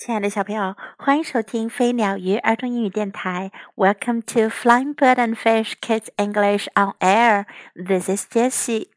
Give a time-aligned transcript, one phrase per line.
[0.00, 3.52] 亲爱的小朋友，欢迎收听飞鸟鱼儿童英语电台。
[3.76, 7.44] Welcome to Flying Bird and Fish Kids English on Air.
[7.74, 8.88] This is Jessie.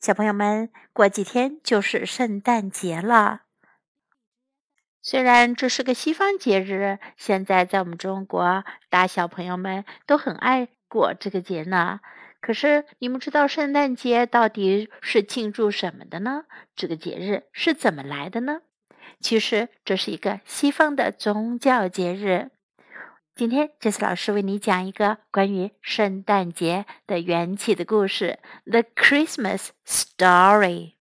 [0.00, 3.42] 小朋友们，过几天就是圣诞节了。
[5.00, 12.00] 虽然这是个西方节日，现在在我们中国，大小朋友们都很爱过这个节呢。
[12.40, 16.46] 可是，你们知道圣诞节到底是庆祝什么的呢？
[16.74, 18.62] 这个节日是怎么来的呢？
[19.20, 22.50] 其实这是一个西方的宗教节日。
[23.34, 30.92] 今天，Jessie 老师为你讲一个关于圣诞节的缘起的故事，《The Christmas Story》。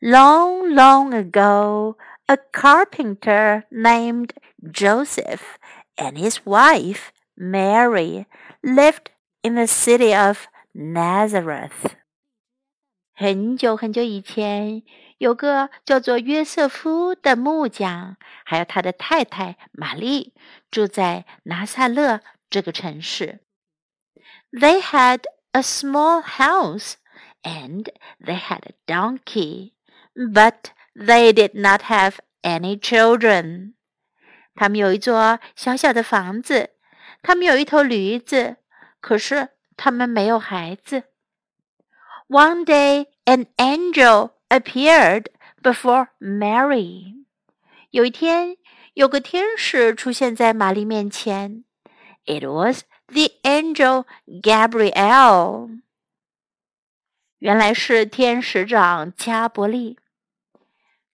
[0.00, 4.30] Long, long ago, a carpenter named
[4.60, 5.58] Joseph
[5.96, 8.26] and his wife Mary
[8.62, 11.94] lived in the city of Nazareth.
[13.14, 14.82] 很久很久以前，
[15.18, 20.32] 有个叫做约瑟夫的木匠，还有他的太太玛丽，
[20.70, 23.40] 住在拿撒勒这个城市。
[24.50, 25.20] They had
[25.52, 26.94] a small house
[27.42, 27.84] and
[28.18, 29.72] they had a donkey,
[30.14, 33.74] but they did not have any children.
[34.54, 36.70] 他们有一座小小的房子，
[37.22, 38.56] 他们有一头驴子，
[39.00, 41.04] 可是他们没有孩子。
[42.31, 45.27] One day, an angel appeared
[45.61, 47.25] before Mary.
[47.91, 48.57] 有一天，
[48.93, 51.63] 有个天使出现在玛丽面前。
[52.25, 55.79] It was the angel Gabriel.
[57.39, 59.97] 原来是天使长加伯利。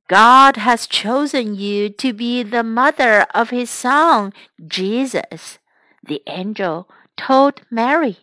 [0.07, 5.55] God has chosen you to be the mother of his son, Jesus,
[6.03, 8.17] the angel told Mary.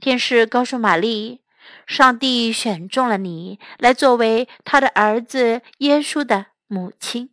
[0.00, 1.40] 天使告诉玛丽，
[1.86, 7.30] 上帝选中了你来作为他的儿子耶稣的母亲。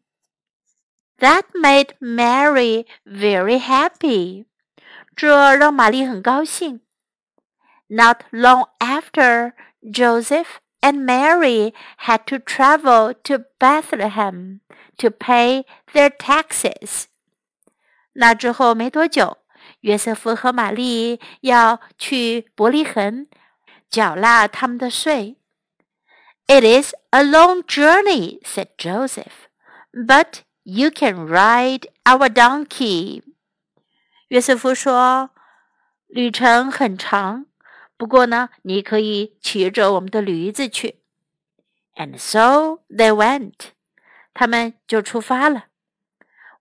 [1.20, 4.46] That made Mary very happy。
[5.16, 6.82] 这让玛丽很高兴。
[7.88, 14.62] Not long after, Joseph and Mary had to travel to Bethlehem
[14.98, 17.04] to pay their taxes。
[18.14, 19.38] 那之后没多久，
[19.82, 23.28] 约瑟夫和玛丽要去伯利恒。
[23.90, 25.36] 缴纳他们的税。
[26.48, 29.48] It is a long journey, said Joseph,
[29.92, 33.24] but you can ride our donkey.
[34.28, 35.30] 约瑟夫说：“
[36.08, 37.46] 旅程很长，
[37.98, 41.00] 不过呢，你可以骑着我们的驴子去。”
[41.96, 43.72] And so they went.
[44.34, 45.66] 他们就出发了。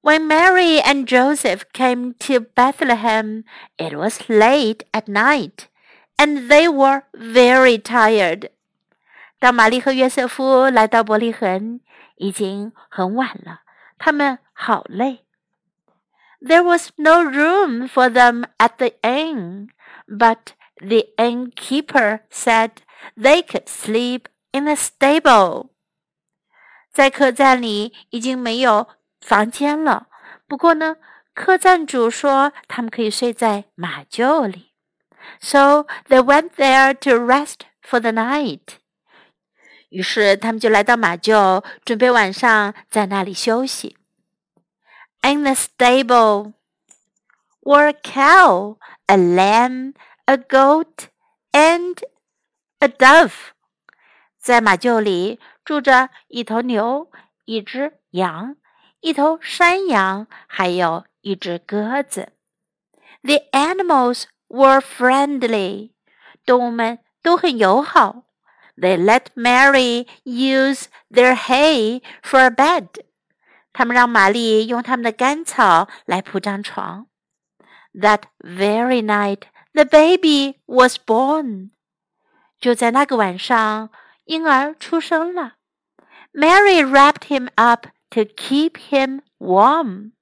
[0.03, 3.45] When Mary and Joseph came to Bethlehem,
[3.77, 5.67] it was late at night
[6.18, 8.50] And they were very tired.
[9.40, 11.82] 当玛丽和约瑟夫来到伯利恒，
[12.16, 13.62] 已经很晚了，
[13.98, 15.26] 他们好累。
[16.42, 19.70] There was no room for them at the inn,
[20.08, 22.72] but the innkeeper said
[23.18, 25.70] they could sleep in the stable.
[26.94, 28.88] 在客栈里已经没有
[29.20, 30.08] 房间了，
[30.48, 30.98] 不过呢，
[31.34, 34.75] 客栈主说他们可以睡在马厩里。
[35.41, 38.79] so they went there to rest for the night.
[39.91, 43.97] 于是他们就来到马厩，准备晚上在那里休息。
[45.23, 46.55] In the stable
[47.63, 49.95] were a cow, a lamb,
[50.27, 51.09] a goat,
[51.53, 51.99] and
[52.79, 53.33] a dove.
[54.39, 57.11] 在马厩里住着一头牛、
[57.45, 58.57] 一只羊、
[59.01, 62.33] 一头山羊，还有一只鸽子。
[63.23, 65.93] The animals were friendly，
[66.45, 68.25] 动物们都很友好。
[68.77, 72.89] They let Mary use their hay for a bed。
[73.73, 77.07] 他们让玛丽用他们的干草来铺张床。
[77.93, 81.71] That very night, the baby was born。
[82.59, 83.91] 就在那个晚上，
[84.25, 85.55] 婴儿出生了。
[86.33, 90.13] Mary wrapped him up to keep him warm。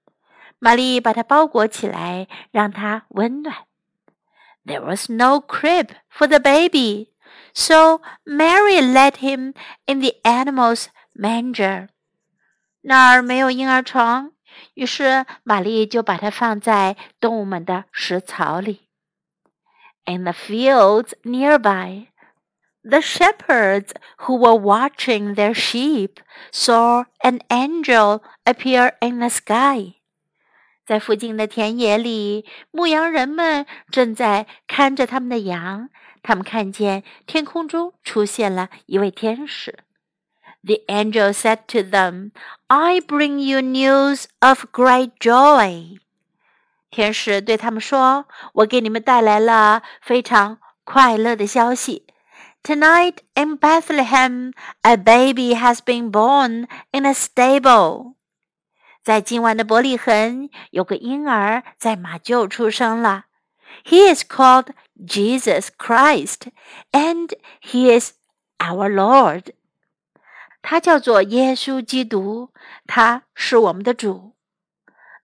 [0.58, 3.54] 玛丽把他包裹起来，让他温暖。
[4.64, 7.12] there was no crib for the baby,
[7.52, 9.54] so Mary laid him
[9.86, 11.88] in the animal's manger.
[12.82, 14.32] 那儿没有婴儿床，
[14.74, 18.88] 于是玛丽就把它放在动物们的食槽里。
[20.04, 22.06] In the fields nearby,
[22.82, 23.90] the shepherds
[24.20, 26.20] who were watching their sheep
[26.50, 29.96] saw an angel appear in the sky.
[30.85, 35.89] 在附近的田野里，牧羊人们正在看着他们的羊。
[36.21, 39.79] 他们看见天空中出现了一位天使。
[40.63, 42.31] The angel said to them,
[42.67, 45.99] I bring you news of great joy.
[46.89, 52.05] 天使对他们说：“我给你们带来了非常快乐的消息。
[52.63, 54.53] Tonight in Bethlehem,
[54.83, 58.13] a baby has been born in a stable.
[59.02, 63.26] 在今晚的伯利恒，有个婴儿在马厩出生了。
[63.84, 64.68] He is called
[64.98, 66.48] Jesus Christ,
[66.92, 67.32] and
[67.62, 68.12] he is
[68.58, 69.52] our Lord.
[70.60, 72.50] 他叫做耶稣基督，
[72.86, 74.34] 他是我们的主。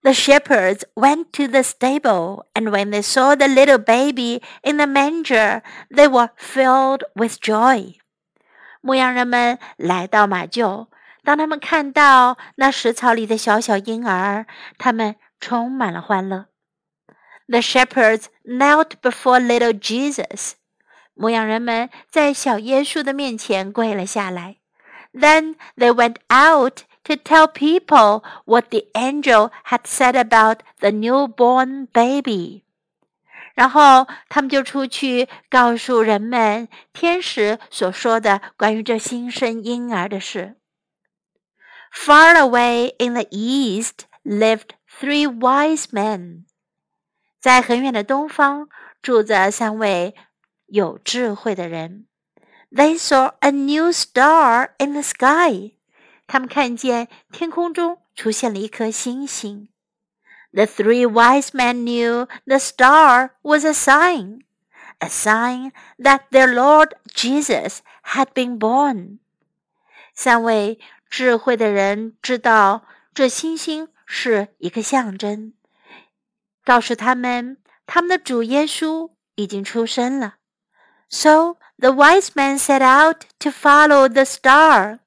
[0.03, 4.87] The shepherds went to the stable, and when they saw the little baby in the
[4.87, 7.95] manger, they were filled with joy.
[8.83, 10.89] 牧羊人们来到马厩，
[11.24, 14.46] 当他们看到那食槽里的小小婴儿，
[14.78, 16.46] 他们充满了欢乐。
[17.48, 20.54] The shepherds knelt before little Jesus.
[21.14, 24.58] 牧羊人们在小耶稣的面前跪了下来。
[25.14, 32.64] then they went out to tell people what the angel had said about the newborn baby.
[33.56, 40.56] 然后他们就出去告诉人们天使所说的关于这新生婴儿的事。
[41.93, 46.45] Far away in the east lived three wise men.
[47.41, 48.69] 在很远的东方
[49.03, 50.15] 住着三位
[50.67, 52.07] 有智慧的人。
[52.75, 55.75] they saw a new star in the sky.
[56.27, 59.69] 他们看见天空中出现了一颗星星。
[60.53, 64.41] The three wise men knew the star was a sign,
[64.99, 65.71] a sign
[66.01, 69.19] that their Lord Jesus had been born.
[70.13, 75.54] 三位 智慧的人知道这星星是一个象征，
[76.64, 80.36] 告诉他们他们的主耶稣已经出生了。
[81.10, 85.00] So the wise men set out to follow the star.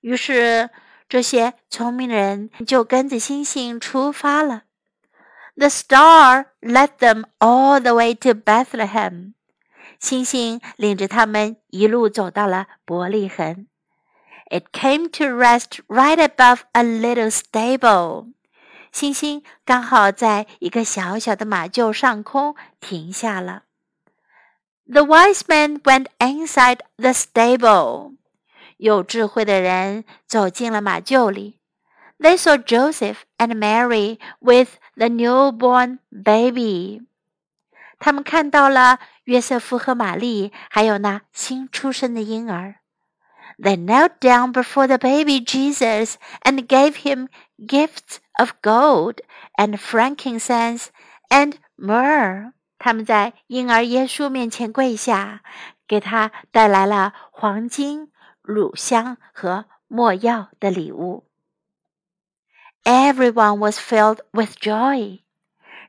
[0.00, 0.70] 于是
[1.08, 4.64] 这些聪明人就跟着星星出发了。
[5.54, 9.34] The star led them all the way to Bethlehem.
[10.00, 13.68] 星星领着他们一路走到了伯利恒。
[14.50, 18.32] It came to rest right above a little stable.
[18.92, 23.64] 星星刚好在一个小小的马厩上空停下了。
[24.88, 28.14] the wise men went inside the stable.
[28.76, 31.58] 有智慧的人走进了马厩里。
[32.20, 37.02] They saw Joseph and Mary with the newborn baby.
[37.98, 42.76] 他们看到了约瑟夫和玛丽，还有那新出生的婴儿。
[43.57, 47.27] They knelt down before the baby Jesus and gave him
[47.59, 49.21] gifts of gold
[49.55, 50.87] and frankincense
[51.29, 52.53] and myrrh.
[52.79, 55.43] 他们在婴儿耶稣面前跪下，
[55.87, 58.11] 给他带来了黄金、
[58.41, 61.27] 乳香和没药的礼物。
[62.83, 65.21] Everyone was filled with joy，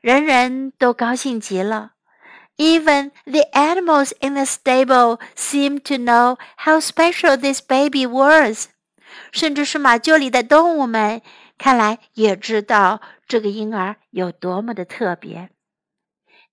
[0.01, 1.93] 人人都高兴极了。
[2.57, 8.67] Even the animals in the stable seemed to know how special this baby was，
[9.31, 11.21] 甚至是马厩里的动物们，
[11.57, 15.49] 看来也知道这个婴儿有多么的特别。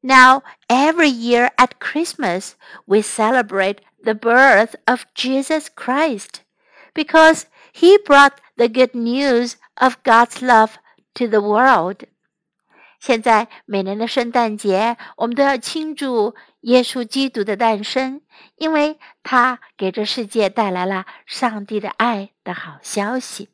[0.02, 2.52] Now, every year at Christmas,
[2.86, 6.40] we celebrate the birth of Jesus Christ
[6.94, 7.42] because
[7.74, 10.78] he brought the good news of God's love
[11.14, 12.04] to the world.
[13.05, 18.23] 现在每年的圣诞节，我们都要庆祝耶稣基督的诞生，
[18.55, 23.49] 因为他给这世界带来了上帝的爱的好消息。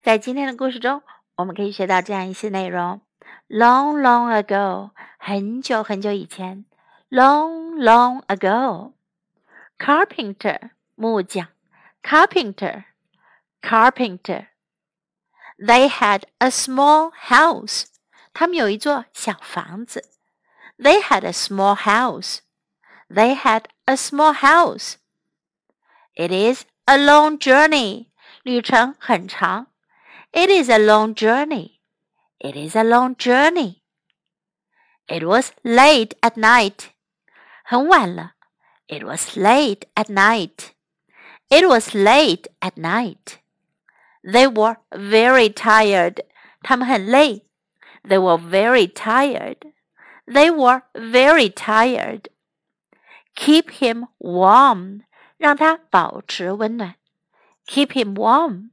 [0.00, 1.02] 在今天的故事中，
[1.36, 3.02] 我们可以学到这样一些内容。
[3.50, 6.64] Long, long ago，很久很久以前。
[7.10, 8.92] Long, long ago。
[9.78, 11.48] Carpenter，木匠。
[12.02, 12.84] Carpenter,
[13.60, 14.46] carpenter.
[15.58, 17.89] They had a small house.
[18.33, 20.09] 他们有一座小房子。
[20.77, 22.39] They had a small house.
[23.09, 24.95] They had a small house.
[26.15, 28.07] It is a long journey.
[28.43, 29.67] 旅程很长。
[30.31, 31.79] It is a long journey.
[32.39, 33.81] It is a long journey.
[35.07, 36.89] It was late at night.
[37.63, 38.33] 很晚了。
[38.87, 40.71] It was late at night.
[41.49, 43.39] It was late at night.
[44.23, 46.25] They were very tired.
[46.61, 47.45] 他们很累。
[48.03, 49.73] They were very tired.
[50.27, 52.29] They were very tired.
[53.35, 55.01] Keep him warm.
[55.37, 56.95] 让他保持温暖。
[57.67, 58.71] Keep him warm.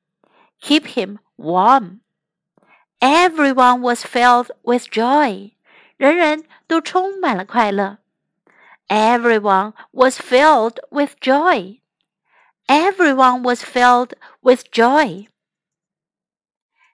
[0.61, 2.01] Keep him warm.
[3.01, 5.53] Everyone was filled with joy.
[5.97, 7.99] 人人都充满了快乐。
[8.89, 11.83] Everyone was filled with joy.
[12.69, 15.27] everyone was filled with joy.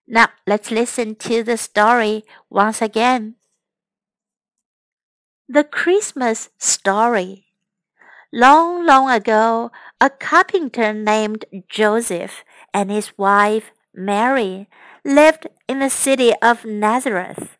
[0.08, 3.36] Now let's listen to the story once again.
[5.48, 7.48] The Christmas Story.
[8.32, 12.44] Long, long ago, a carpenter named Joseph
[12.74, 14.68] and his wife Mary
[15.06, 17.58] lived in the city of Nazareth.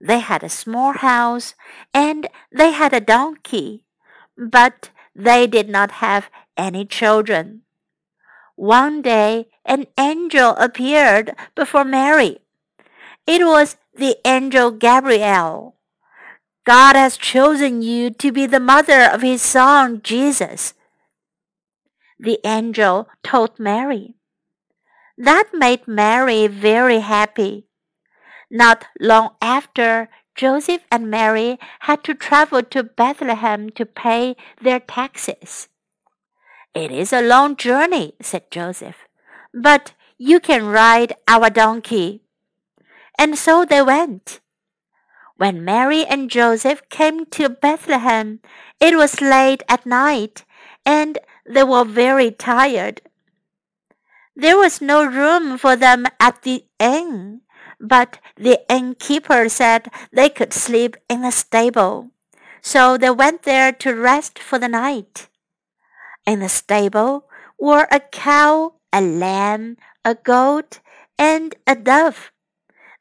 [0.00, 1.54] They had a small house
[1.92, 3.84] and they had a donkey,
[4.38, 7.62] but they did not have any children.
[8.60, 12.40] One day, an angel appeared before Mary.
[13.26, 15.76] It was the angel Gabriel.
[16.66, 20.74] God has chosen you to be the mother of his son Jesus.
[22.18, 24.16] The angel told Mary.
[25.16, 27.64] That made Mary very happy.
[28.50, 35.70] Not long after, Joseph and Mary had to travel to Bethlehem to pay their taxes.
[36.74, 39.08] It is a long journey, said Joseph,
[39.52, 42.22] but you can ride our donkey.
[43.18, 44.40] And so they went.
[45.36, 48.40] When Mary and Joseph came to Bethlehem,
[48.78, 50.44] it was late at night,
[50.86, 53.00] and they were very tired.
[54.36, 57.40] There was no room for them at the inn,
[57.80, 62.10] but the innkeeper said they could sleep in the stable.
[62.62, 65.28] So they went there to rest for the night.
[66.30, 67.26] In the stable
[67.58, 70.78] were a cow, a lamb, a goat,
[71.18, 72.30] and a dove.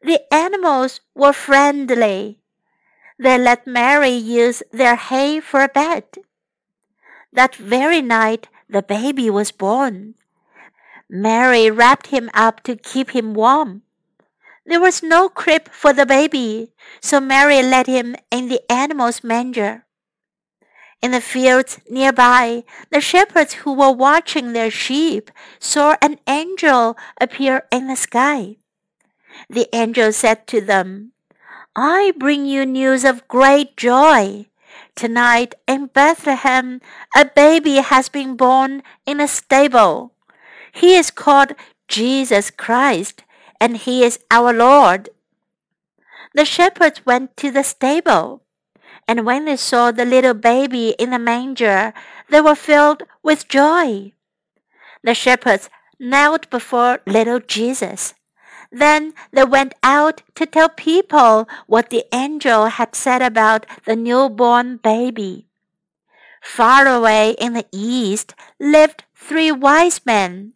[0.01, 2.41] The animals were friendly.
[3.19, 6.05] They let Mary use their hay for a bed.
[7.31, 10.15] That very night the baby was born.
[11.07, 13.83] Mary wrapped him up to keep him warm.
[14.65, 19.85] There was no crib for the baby, so Mary laid him in the animal's manger.
[21.01, 27.63] In the fields nearby, the shepherds who were watching their sheep saw an angel appear
[27.71, 28.57] in the sky.
[29.49, 31.13] The angel said to them,
[31.75, 34.47] I bring you news of great joy.
[34.95, 36.81] Tonight in Bethlehem,
[37.15, 40.13] a baby has been born in a stable.
[40.73, 41.53] He is called
[41.87, 43.23] Jesus Christ,
[43.61, 45.09] and he is our Lord.
[46.33, 48.43] The shepherds went to the stable,
[49.09, 51.93] and when they saw the little baby in the manger,
[52.29, 54.13] they were filled with joy.
[55.03, 58.13] The shepherds knelt before little Jesus.
[58.71, 64.77] Then they went out to tell people what the angel had said about the newborn
[64.77, 65.47] baby.
[66.43, 70.53] Far away in the east lived three wise men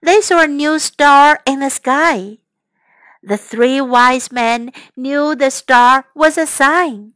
[0.00, 2.38] they saw a new star in the sky.
[3.22, 7.14] The three wise men knew the star was a sign,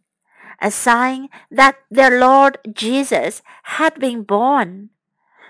[0.63, 4.91] a sign that their Lord Jesus had been born.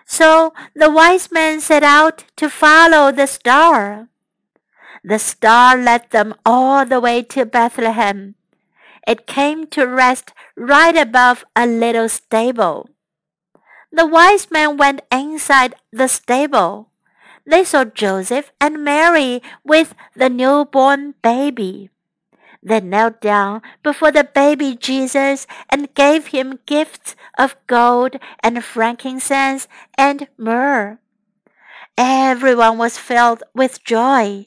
[0.07, 4.09] So the wise men set out to follow the star.
[5.05, 8.35] The star led them all the way to Bethlehem.
[9.07, 12.89] It came to rest right above a little stable.
[13.93, 16.93] The wise men went inside the stable
[17.45, 21.91] they saw Joseph and Mary with the newborn baby.
[22.63, 29.67] They knelt down before the baby Jesus and gave him gifts of gold and frankincense
[29.99, 30.99] and myrrh.
[31.99, 34.47] Everyone was filled with joy.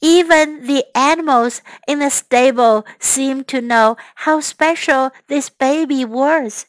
[0.00, 6.66] Even the animals in the stable seemed to know how special this baby was.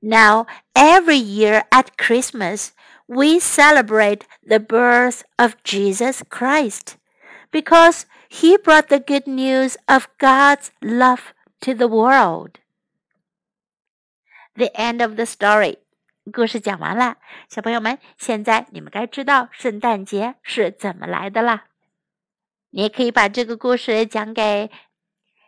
[0.00, 2.72] Now, every year at Christmas,
[3.08, 6.96] we celebrate the birth of Jesus Christ
[7.50, 12.59] because he brought the good news of God's love to the world.
[14.55, 15.77] The end of the story.
[16.31, 17.17] 故事讲完了，
[17.49, 21.65] 小朋友们，现在你们该知道圣诞节是怎么来的啦。
[22.69, 24.71] 你也可以把这个故事讲给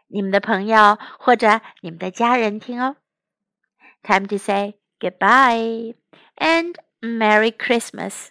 [0.08, 2.98] 你们的朋友或者你们的家人听哦。
[4.04, 5.96] Time to say goodbye
[6.36, 8.28] and Merry Christmas.